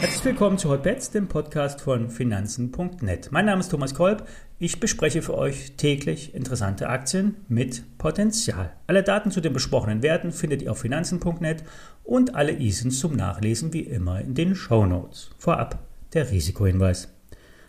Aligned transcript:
Herzlich 0.00 0.24
willkommen 0.24 0.58
zu 0.58 0.68
Hotbets, 0.68 1.10
dem 1.10 1.28
Podcast 1.28 1.80
von 1.80 2.10
Finanzen.net. 2.10 3.28
Mein 3.30 3.46
Name 3.46 3.60
ist 3.60 3.70
Thomas 3.70 3.94
Kolb. 3.94 4.26
Ich 4.58 4.80
bespreche 4.80 5.22
für 5.22 5.34
euch 5.34 5.76
täglich 5.76 6.34
interessante 6.34 6.88
Aktien 6.88 7.36
mit 7.48 7.98
Potenzial. 7.98 8.72
Alle 8.86 9.02
Daten 9.02 9.30
zu 9.30 9.40
den 9.40 9.52
besprochenen 9.52 10.02
Werten 10.02 10.32
findet 10.32 10.62
ihr 10.62 10.72
auf 10.72 10.78
Finanzen.net 10.78 11.64
und 12.04 12.34
alle 12.34 12.52
ISINs 12.52 12.98
zum 13.00 13.16
Nachlesen 13.16 13.72
wie 13.72 13.80
immer 13.80 14.20
in 14.20 14.34
den 14.34 14.54
Show 14.54 14.84
Notes. 14.84 15.30
Vorab 15.38 15.78
der 16.12 16.30
Risikohinweis. 16.30 17.13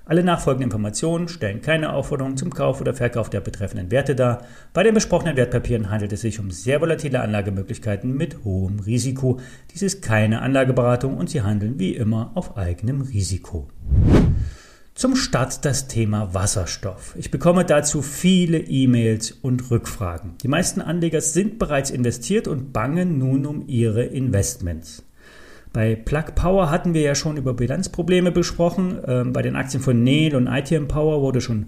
Alle 0.07 0.23
nachfolgenden 0.23 0.67
Informationen 0.67 1.27
stellen 1.27 1.61
keine 1.61 1.93
Aufforderung 1.93 2.37
zum 2.37 2.53
Kauf 2.53 2.79
oder 2.79 2.93
Verkauf 2.93 3.31
der 3.31 3.41
betreffenden 3.41 3.89
Werte 3.89 4.15
dar. 4.15 4.43
Bei 4.71 4.83
den 4.83 4.93
besprochenen 4.93 5.35
Wertpapieren 5.35 5.89
handelt 5.89 6.13
es 6.13 6.21
sich 6.21 6.39
um 6.39 6.51
sehr 6.51 6.79
volatile 6.79 7.21
Anlagemöglichkeiten 7.21 8.15
mit 8.15 8.43
hohem 8.43 8.79
Risiko. 8.79 9.39
Dies 9.73 9.81
ist 9.81 10.03
keine 10.03 10.43
Anlageberatung 10.43 11.17
und 11.17 11.31
Sie 11.31 11.41
handeln 11.41 11.79
wie 11.79 11.95
immer 11.95 12.31
auf 12.35 12.55
eigenem 12.55 13.01
Risiko. 13.01 13.67
Zum 14.93 15.15
Start 15.15 15.65
das 15.65 15.87
Thema 15.87 16.35
Wasserstoff. 16.35 17.15
Ich 17.17 17.31
bekomme 17.31 17.65
dazu 17.65 18.03
viele 18.03 18.59
E-Mails 18.59 19.31
und 19.31 19.71
Rückfragen. 19.71 20.35
Die 20.43 20.47
meisten 20.47 20.81
Anleger 20.81 21.19
sind 21.19 21.57
bereits 21.57 21.89
investiert 21.89 22.47
und 22.47 22.73
bangen 22.73 23.17
nun 23.17 23.47
um 23.47 23.67
ihre 23.67 24.03
Investments. 24.03 25.03
Bei 25.75 25.93
Plug 25.93 26.35
Power 26.35 26.71
hatten 26.71 26.93
wir 26.93 27.01
ja 27.01 27.15
schon 27.15 27.35
über 27.35 27.53
Bilanzprobleme 27.53 28.31
besprochen. 28.31 28.97
Ähm, 29.05 29.33
bei 29.33 29.41
den 29.41 29.57
Aktien 29.57 29.83
von 29.83 30.03
Nel 30.03 30.33
und 30.33 30.47
ITM 30.47 30.87
Power 30.87 31.21
wurde 31.21 31.41
schon 31.41 31.65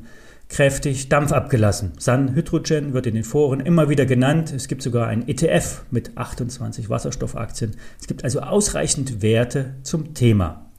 kräftig 0.47 1.09
Dampf 1.09 1.33
abgelassen. 1.33 1.91
Sun 1.99 2.33
Hydrogen 2.33 2.93
wird 2.93 3.05
in 3.05 3.16
den 3.16 3.25
Foren 3.25 3.59
immer 3.59 3.89
wieder 3.89 4.05
genannt. 4.05 4.53
Es 4.55 4.70
gibt 4.70 4.81
sogar 4.81 5.07
ein 5.07 5.27
ETF 5.27 5.81
mit 5.91 6.17
28 6.17 6.89
Wasserstoffaktien. 6.89 7.75
Es 7.99 8.08
gibt 8.08 8.23
also 8.23 8.39
ausreichend 8.39 9.22
Werte 9.22 9.75
zum 9.83 10.14
Thema. 10.14 10.71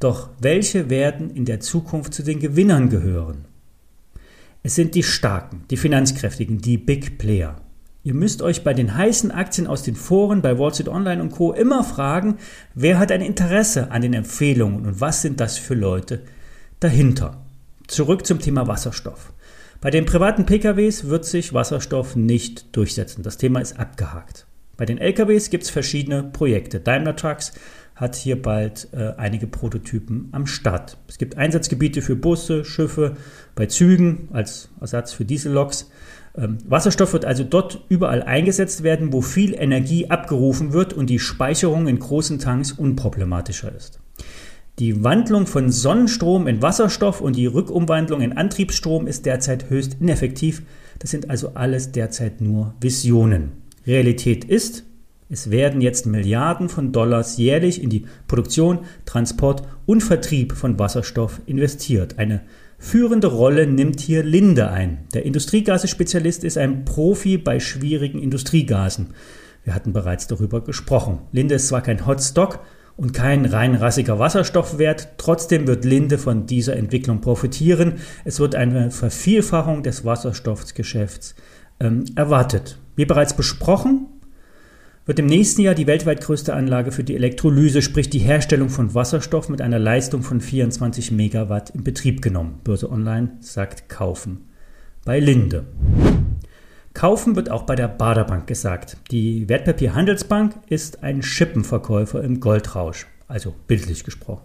Doch 0.00 0.30
welche 0.40 0.90
werden 0.90 1.30
in 1.30 1.44
der 1.44 1.60
Zukunft 1.60 2.12
zu 2.12 2.24
den 2.24 2.40
Gewinnern 2.40 2.88
gehören? 2.88 3.44
Es 4.64 4.74
sind 4.74 4.96
die 4.96 5.04
Starken, 5.04 5.66
die 5.70 5.76
Finanzkräftigen, 5.76 6.58
die 6.58 6.78
Big 6.78 7.16
Player. 7.16 7.60
Ihr 8.04 8.14
müsst 8.14 8.42
euch 8.42 8.64
bei 8.64 8.74
den 8.74 8.96
heißen 8.96 9.30
Aktien 9.30 9.68
aus 9.68 9.84
den 9.84 9.94
Foren 9.94 10.42
bei 10.42 10.58
Wall 10.58 10.74
Street 10.74 10.88
Online 10.88 11.22
und 11.22 11.30
Co. 11.30 11.52
immer 11.52 11.84
fragen, 11.84 12.38
wer 12.74 12.98
hat 12.98 13.12
ein 13.12 13.20
Interesse 13.20 13.92
an 13.92 14.02
den 14.02 14.12
Empfehlungen 14.12 14.84
und 14.86 15.00
was 15.00 15.22
sind 15.22 15.38
das 15.38 15.56
für 15.56 15.74
Leute 15.74 16.22
dahinter. 16.80 17.44
Zurück 17.86 18.26
zum 18.26 18.40
Thema 18.40 18.66
Wasserstoff. 18.66 19.32
Bei 19.80 19.90
den 19.90 20.04
privaten 20.04 20.46
PKWs 20.46 21.08
wird 21.08 21.24
sich 21.24 21.54
Wasserstoff 21.54 22.16
nicht 22.16 22.74
durchsetzen. 22.74 23.22
Das 23.22 23.36
Thema 23.36 23.60
ist 23.60 23.78
abgehakt. 23.78 24.46
Bei 24.76 24.84
den 24.84 24.98
LKWs 24.98 25.50
gibt 25.50 25.64
es 25.64 25.70
verschiedene 25.70 26.24
Projekte. 26.24 26.80
Daimler 26.80 27.14
Trucks 27.14 27.52
hat 28.02 28.16
hier 28.16 28.42
bald 28.42 28.88
äh, 28.92 29.12
einige 29.16 29.46
Prototypen 29.46 30.28
am 30.32 30.48
Start. 30.48 30.98
Es 31.06 31.18
gibt 31.18 31.38
Einsatzgebiete 31.38 32.02
für 32.02 32.16
Busse, 32.16 32.64
Schiffe, 32.64 33.16
bei 33.54 33.66
Zügen 33.66 34.28
als 34.32 34.70
Ersatz 34.80 35.12
für 35.12 35.24
Dieselloks. 35.24 35.88
Ähm, 36.36 36.58
Wasserstoff 36.66 37.12
wird 37.12 37.24
also 37.24 37.44
dort 37.44 37.84
überall 37.88 38.24
eingesetzt 38.24 38.82
werden, 38.82 39.12
wo 39.12 39.20
viel 39.20 39.54
Energie 39.54 40.10
abgerufen 40.10 40.72
wird 40.72 40.92
und 40.92 41.10
die 41.10 41.20
Speicherung 41.20 41.86
in 41.86 42.00
großen 42.00 42.40
Tanks 42.40 42.72
unproblematischer 42.72 43.72
ist. 43.72 44.00
Die 44.80 45.04
Wandlung 45.04 45.46
von 45.46 45.70
Sonnenstrom 45.70 46.48
in 46.48 46.60
Wasserstoff 46.60 47.20
und 47.20 47.36
die 47.36 47.46
Rückumwandlung 47.46 48.20
in 48.20 48.32
Antriebsstrom 48.32 49.06
ist 49.06 49.26
derzeit 49.26 49.70
höchst 49.70 49.98
ineffektiv. 50.00 50.62
Das 50.98 51.10
sind 51.10 51.30
also 51.30 51.54
alles 51.54 51.92
derzeit 51.92 52.40
nur 52.40 52.74
Visionen. 52.80 53.52
Realität 53.86 54.44
ist, 54.44 54.84
es 55.32 55.50
werden 55.50 55.80
jetzt 55.80 56.04
Milliarden 56.04 56.68
von 56.68 56.92
Dollars 56.92 57.38
jährlich 57.38 57.82
in 57.82 57.88
die 57.88 58.04
Produktion, 58.28 58.80
Transport 59.06 59.62
und 59.86 60.02
Vertrieb 60.02 60.52
von 60.52 60.78
Wasserstoff 60.78 61.40
investiert. 61.46 62.18
Eine 62.18 62.42
Führende 62.76 63.28
Rolle 63.28 63.66
nimmt 63.66 64.00
hier 64.00 64.22
Linde 64.24 64.70
ein. 64.70 65.06
Der 65.14 65.24
Industriegase-Spezialist 65.24 66.44
ist 66.44 66.58
ein 66.58 66.84
Profi 66.84 67.38
bei 67.38 67.60
schwierigen 67.60 68.18
Industriegasen. 68.18 69.14
Wir 69.64 69.74
hatten 69.74 69.94
bereits 69.94 70.26
darüber 70.26 70.62
gesprochen. 70.62 71.20
Linde 71.32 71.54
ist 71.54 71.68
zwar 71.68 71.80
kein 71.80 72.06
Hotstock 72.06 72.58
und 72.98 73.14
kein 73.14 73.46
rein 73.46 73.74
rassiger 73.74 74.18
Wasserstoffwert, 74.18 75.14
trotzdem 75.16 75.66
wird 75.66 75.86
Linde 75.86 76.18
von 76.18 76.44
dieser 76.44 76.76
Entwicklung 76.76 77.22
profitieren. 77.22 77.94
Es 78.26 78.38
wird 78.38 78.54
eine 78.54 78.90
Vervielfachung 78.90 79.82
des 79.82 80.04
Wasserstoffsgeschäfts 80.04 81.36
ähm, 81.80 82.04
erwartet. 82.16 82.78
Wie 82.96 83.06
bereits 83.06 83.34
besprochen, 83.34 84.08
wird 85.04 85.18
im 85.18 85.26
nächsten 85.26 85.62
Jahr 85.62 85.74
die 85.74 85.86
weltweit 85.86 86.20
größte 86.20 86.54
Anlage 86.54 86.92
für 86.92 87.04
die 87.04 87.16
Elektrolyse, 87.16 87.82
sprich 87.82 88.08
die 88.08 88.20
Herstellung 88.20 88.68
von 88.68 88.94
Wasserstoff 88.94 89.48
mit 89.48 89.60
einer 89.60 89.78
Leistung 89.78 90.22
von 90.22 90.40
24 90.40 91.10
Megawatt 91.10 91.70
in 91.70 91.82
Betrieb 91.82 92.22
genommen. 92.22 92.60
Börse 92.62 92.90
Online 92.90 93.32
sagt 93.40 93.88
kaufen. 93.88 94.48
Bei 95.04 95.18
Linde. 95.18 95.64
Kaufen 96.94 97.34
wird 97.36 97.50
auch 97.50 97.62
bei 97.62 97.74
der 97.74 97.88
Baderbank 97.88 98.46
gesagt. 98.46 98.98
Die 99.10 99.48
Wertpapierhandelsbank 99.48 100.54
ist 100.68 101.02
ein 101.02 101.22
Schippenverkäufer 101.22 102.22
im 102.22 102.38
Goldrausch, 102.38 103.06
also 103.26 103.54
bildlich 103.66 104.04
gesprochen. 104.04 104.42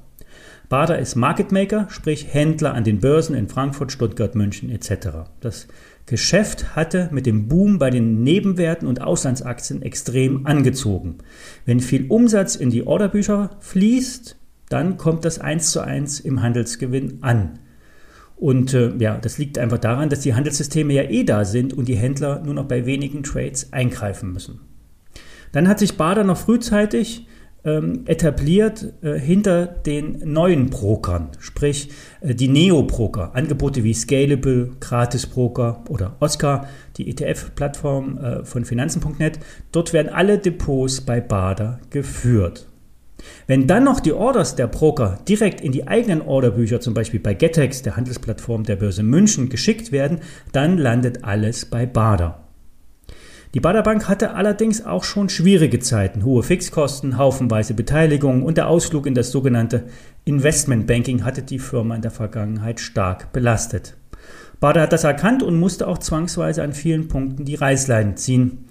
Bader 0.69 0.97
ist 1.00 1.16
Market 1.16 1.51
Maker, 1.51 1.88
sprich 1.89 2.34
Händler 2.34 2.74
an 2.74 2.84
den 2.84 3.00
Börsen 3.00 3.35
in 3.35 3.47
Frankfurt, 3.47 3.91
Stuttgart, 3.91 4.35
München 4.35 4.69
etc. 4.69 5.29
Das 5.39 5.68
Geschäft 6.07 6.75
hatte 6.75 7.09
mit 7.12 7.25
dem 7.25 7.50
Boom 7.50 7.79
bei 7.79 7.90
den 7.90 8.23
Nebenwerten 8.23 8.88
und 8.88 9.01
Auslandsaktien 9.01 9.81
extrem 9.81 10.45
angezogen. 10.45 11.18
Wenn 11.66 11.81
viel 11.81 12.07
Umsatz 12.07 12.56
in 12.56 12.69
die 12.69 12.88
Orderbücher 12.88 13.51
fließt, 13.59 14.38
dann 14.69 14.97
kommt 14.97 15.25
das 15.25 15.40
eins 15.40 15.72
zu 15.72 15.81
eins 15.81 16.22
im 16.22 16.41
Handelsgewinn 16.41 17.19
an. 17.22 17.59
Und 18.38 18.73
äh, 18.73 18.95
ja, 19.00 19.18
das 19.18 19.38
liegt 19.38 19.57
einfach 19.57 19.79
daran, 19.79 20.09
dass 20.09 20.22
die 20.22 20.34
Handelssysteme 20.34 20.94
ja 20.94 21.03
eh 21.03 21.25
da 21.25 21.44
sind 21.44 21.73
und 21.73 21.90
die 21.90 21.97
Händler 21.97 22.41
nur 22.41 22.53
noch 22.53 22.66
bei 22.66 22.85
wenigen 22.85 23.24
Trades 23.24 23.74
eingreifen 23.74 24.31
müssen. 24.31 24.62
Dann 25.51 25.68
hat 25.68 25.79
sich 25.79 25.97
Bader 25.97 26.24
noch 26.24 26.38
frühzeitig 26.38 27.28
ähm, 27.67 28.03
etabliert 28.05 28.94
äh, 29.01 29.19
hinter 29.19 29.67
den 29.67 30.22
neuen 30.23 30.69
Brokern, 30.69 31.29
sprich 31.39 31.89
äh, 32.22 32.33
die 32.33 32.47
Neo-Broker, 32.47 33.35
Angebote 33.35 33.83
wie 33.83 33.94
Scalable, 33.94 34.72
Gratis-Broker 34.79 35.83
oder 35.89 36.16
Oscar, 36.22 36.67
die 36.95 37.09
ETF-Plattform 37.09 38.17
äh, 38.17 38.45
von 38.45 38.63
Finanzen.net. 38.63 39.39
Dort 39.72 39.94
werden 39.94 40.09
alle 40.09 40.38
Depots 40.38 41.01
bei 41.01 41.19
Bader 41.19 41.79
geführt. 41.89 42.67
Wenn 43.47 43.67
dann 43.67 43.83
noch 43.83 44.00
die 44.00 44.13
Orders 44.13 44.56
der 44.56 44.67
Broker 44.67 45.19
direkt 45.27 45.59
in 45.59 45.72
die 45.72 45.88
eigenen 45.88 46.22
Orderbücher, 46.22 46.79
zum 46.79 46.94
Beispiel 46.94 47.19
bei 47.19 47.33
Getex, 47.33 47.81
der 47.81 47.97
Handelsplattform 47.97 48.63
der 48.63 48.77
Börse 48.77 49.03
München, 49.03 49.50
geschickt 49.50 49.91
werden, 49.91 50.19
dann 50.53 50.77
landet 50.77 51.23
alles 51.23 51.66
bei 51.66 51.85
Bader. 51.85 52.47
Die 53.53 53.59
Baderbank 53.59 54.09
hatte 54.09 54.34
allerdings 54.34 54.85
auch 54.85 55.03
schon 55.03 55.30
schwierige 55.30 55.80
Zeiten, 55.80 56.25
hohe 56.25 56.44
Fixkosten, 56.44 57.18
haufenweise 57.18 57.74
Beteiligungen 57.74 58.44
und 58.44 58.58
der 58.58 58.68
Ausflug 58.68 59.06
in 59.06 59.16
das 59.16 59.31
sogenannte 59.31 59.85
Investmentbanking 60.25 61.24
hatte 61.24 61.41
die 61.41 61.59
Firma 61.59 61.96
in 61.96 62.02
der 62.02 62.12
Vergangenheit 62.12 62.80
stark 62.80 63.31
belastet. 63.31 63.96
Bader 64.59 64.81
hat 64.81 64.94
das 64.94 65.06
erkannt 65.06 65.44
und 65.44 65.57
musste 65.57 65.88
auch 65.88 66.00
zwangsweise 66.00 66.63
an 66.63 66.74
vielen 66.74 67.07
Punkten 67.07 67.46
die 67.46 67.56
Reißleine 67.56 68.16
ziehen. 68.16 68.66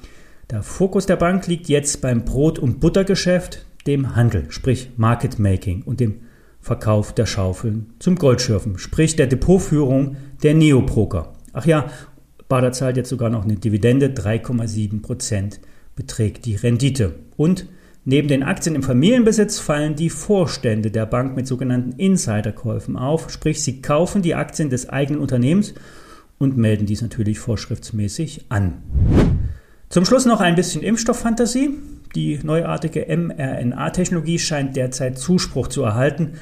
Der 0.50 0.62
Fokus 0.62 1.06
der 1.06 1.16
Bank 1.16 1.46
liegt 1.46 1.68
jetzt 1.68 2.02
beim 2.02 2.24
Brot- 2.24 2.58
und 2.58 2.80
Buttergeschäft, 2.80 3.64
dem 3.86 4.14
Handel, 4.14 4.46
sprich 4.50 4.90
Market 4.96 5.38
Making 5.38 5.82
und 5.84 6.00
dem 6.00 6.20
Verkauf 6.60 7.14
der 7.14 7.26
Schaufeln 7.26 7.94
zum 8.00 8.16
Goldschürfen, 8.16 8.78
sprich 8.78 9.16
der 9.16 9.28
Depotführung 9.28 10.16
der 10.42 10.54
Neoproker. 10.54 11.32
Ach 11.52 11.64
ja, 11.64 11.86
Bader 12.48 12.72
zahlt 12.72 12.96
jetzt 12.96 13.08
sogar 13.08 13.30
noch 13.30 13.44
eine 13.44 13.56
Dividende, 13.56 14.08
3,7 14.08 15.02
Prozent 15.02 15.60
beträgt 15.96 16.44
die 16.44 16.54
Rendite. 16.54 17.14
Und 17.36 17.66
neben 18.04 18.28
den 18.28 18.42
Aktien 18.42 18.76
im 18.76 18.82
Familienbesitz 18.82 19.58
fallen 19.58 19.96
die 19.96 20.10
Vorstände 20.10 20.90
der 20.90 21.06
Bank 21.06 21.34
mit 21.34 21.46
sogenannten 21.46 21.92
Insiderkäufen 21.98 22.96
auf, 22.96 23.30
sprich 23.30 23.62
sie 23.62 23.82
kaufen 23.82 24.22
die 24.22 24.34
Aktien 24.34 24.70
des 24.70 24.88
eigenen 24.88 25.20
Unternehmens 25.20 25.74
und 26.38 26.56
melden 26.56 26.86
dies 26.86 27.02
natürlich 27.02 27.38
vorschriftsmäßig 27.38 28.46
an. 28.48 28.82
Zum 29.88 30.04
Schluss 30.04 30.26
noch 30.26 30.40
ein 30.40 30.54
bisschen 30.54 30.82
Impfstofffantasie. 30.82 31.70
Die 32.14 32.38
neuartige 32.42 33.06
mRNA-Technologie 33.08 34.38
scheint 34.38 34.76
derzeit 34.76 35.18
Zuspruch 35.18 35.68
zu 35.68 35.82
erhalten. 35.82 36.34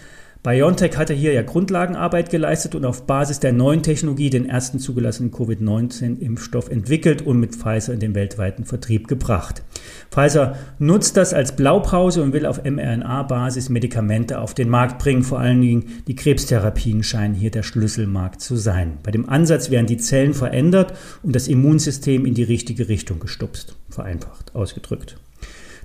BioNTech 0.44 0.99
hatte 0.99 1.14
hier 1.14 1.32
ja 1.32 1.41
Grundlagenarbeit 1.41 2.29
geleistet 2.29 2.75
und 2.75 2.85
auf 2.85 3.06
Basis 3.06 3.41
der 3.41 3.55
neuen 3.55 3.82
Technologie 3.82 4.29
den 4.29 4.46
ersten 4.46 4.79
zugelassenen 4.79 5.32
Covid-19-Impfstoff 5.32 6.69
entwickelt 6.69 7.23
und 7.23 7.41
mit 7.41 7.55
Pfizer 7.55 7.94
in 7.94 8.00
den 8.00 8.14
weltweiten 8.14 8.67
Vertrieb 8.67 9.08
gebracht. 9.08 9.62
Pfizer 10.11 10.58
nutzt 10.79 11.17
das 11.17 11.32
als 11.32 11.56
Blaupause 11.56 12.23
und 12.23 12.35
will 12.35 12.44
auf 12.44 12.62
mRNA-Basis 12.62 13.70
Medikamente 13.70 14.38
auf 14.38 14.52
den 14.52 14.69
Markt 14.69 14.99
bringen. 14.99 15.23
Vor 15.23 15.41
allen 15.41 15.62
Dingen 15.62 16.02
die 16.08 16.14
Krebstherapien 16.14 17.02
scheinen 17.02 17.32
hier 17.32 17.50
der 17.50 17.62
Schlüsselmarkt 17.62 18.43
zu 18.43 18.56
sein. 18.56 18.99
Bei 19.02 19.12
dem 19.12 19.26
Ansatz 19.26 19.70
werden 19.70 19.87
die 19.87 19.96
Zellen 19.96 20.35
verändert 20.35 20.93
und 21.23 21.35
das 21.35 21.49
Immunsystem 21.49 22.26
in 22.26 22.35
die 22.35 22.43
richtige 22.43 22.91
Richtung 22.91 23.19
gestupst, 23.19 23.76
vereinfacht 23.88 24.55
ausgedrückt. 24.55 25.17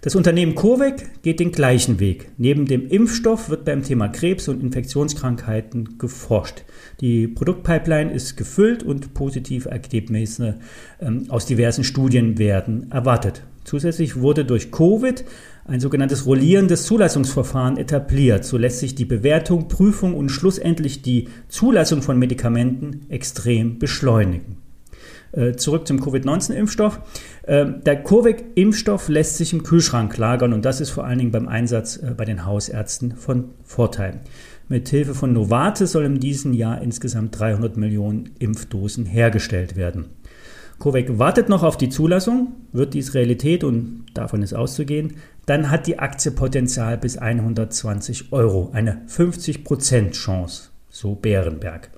Das 0.02 0.16
Unternehmen 0.16 0.56
COVEC 0.56 1.24
geht 1.24 1.42
den 1.42 1.52
gleichen 1.52 2.00
Weg. 2.00 2.32
Neben 2.38 2.66
dem 2.66 2.88
Impfstoff 2.88 3.50
wird 3.50 3.66
beim 3.66 3.84
Thema 3.84 4.08
Krebs 4.08 4.48
und 4.48 4.64
Infektionskrankheiten 4.64 5.98
geforscht. 5.98 6.64
Die 7.02 7.28
Produktpipeline 7.28 8.14
ist 8.14 8.38
gefüllt 8.38 8.82
und 8.82 9.14
positive 9.14 9.70
Ergebnisse 9.70 10.60
ähm, 11.02 11.26
aus 11.28 11.46
diversen 11.46 11.84
Studien 11.84 12.38
werden 12.38 12.90
erwartet. 12.92 13.44
Zusätzlich 13.66 14.22
wurde 14.22 14.46
durch 14.46 14.72
Covid 14.72 15.26
ein 15.66 15.82
sogenanntes 15.82 16.26
rollierendes 16.26 16.86
Zulassungsverfahren 16.86 17.76
etabliert. 17.76 18.46
So 18.46 18.58
lässt 18.58 18.80
sich 18.80 18.96
die 18.96 19.04
Bewertung, 19.04 19.68
Prüfung 19.68 20.16
und 20.16 20.30
schlussendlich 20.30 21.02
die 21.02 21.28
Zulassung 21.50 22.02
von 22.02 22.18
Medikamenten 22.18 23.06
extrem 23.10 23.80
beschleunigen. 23.80 24.69
Äh, 25.32 25.54
zurück 25.54 25.88
zum 25.88 26.02
Covid-19-Impfstoff. 26.02 27.00
Äh, 27.44 27.66
der 27.86 28.04
Covid-Impfstoff 28.04 29.10
lässt 29.10 29.38
sich 29.38 29.54
im 29.54 29.64
Kühlschrank 29.64 30.18
lagern 30.18 30.54
und 30.54 30.66
das 30.66 30.82
ist 30.82 30.90
vor 30.90 31.06
allen 31.06 31.20
Dingen 31.20 31.32
beim 31.32 31.48
Einsatz 31.48 31.98
äh, 31.98 32.14
bei 32.18 32.26
den 32.26 32.46
Hausärzten 32.46 33.16
von 33.16 33.52
Vorteil. 33.64 34.22
Mit 34.68 34.90
Hilfe 34.90 35.14
von 35.14 35.34
Novartis 35.34 35.92
soll 35.92 36.06
in 36.06 36.20
diesem 36.20 36.54
Jahr 36.54 36.82
insgesamt 36.82 37.40
300 37.40 37.78
Millionen 37.78 38.32
Impfdosen 38.40 39.06
hergestellt 39.06 39.76
werden. 39.76 40.06
COVAC 40.80 41.20
wartet 41.20 41.50
noch 41.50 41.64
auf 41.64 41.76
die 41.76 41.90
Zulassung, 41.90 42.54
wird 42.72 42.94
dies 42.94 43.14
Realität 43.14 43.64
und 43.64 44.06
davon 44.14 44.42
ist 44.42 44.54
auszugehen, 44.54 45.18
dann 45.46 45.70
hat 45.70 45.88
die 45.88 46.00
Aktie 46.00 46.32
Potenzial 46.32 46.98
bis 46.98 47.18
120 47.18 48.32
Euro, 48.32 48.70
eine 48.72 49.02
50% 49.08 50.12
Chance, 50.12 50.70
so 50.90 51.16
Bärenberg. 51.16 51.90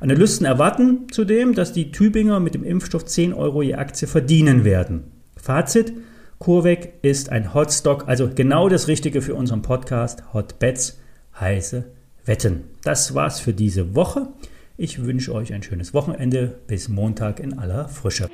Analysten 0.00 0.46
erwarten 0.46 1.06
zudem, 1.10 1.54
dass 1.54 1.72
die 1.72 1.90
Tübinger 1.90 2.40
mit 2.40 2.54
dem 2.54 2.64
Impfstoff 2.64 3.04
10 3.04 3.32
Euro 3.32 3.62
je 3.62 3.74
Aktie 3.74 4.06
verdienen 4.06 4.64
werden. 4.64 5.04
Fazit, 5.36 5.92
CureVac 6.38 6.92
ist 7.02 7.30
ein 7.30 7.54
Hotstock, 7.54 8.04
also 8.06 8.28
genau 8.34 8.68
das 8.68 8.88
Richtige 8.88 9.22
für 9.22 9.34
unseren 9.34 9.62
Podcast 9.62 10.22
Hot 10.34 10.58
Bets, 10.58 10.98
heiße 11.40 11.84
Wetten. 12.26 12.64
Das 12.82 13.14
war's 13.14 13.40
für 13.40 13.54
diese 13.54 13.94
Woche. 13.94 14.28
Ich 14.76 15.02
wünsche 15.02 15.34
euch 15.34 15.54
ein 15.54 15.62
schönes 15.62 15.94
Wochenende. 15.94 16.58
Bis 16.66 16.88
Montag 16.88 17.40
in 17.40 17.58
aller 17.58 17.88
Frische. 17.88 18.28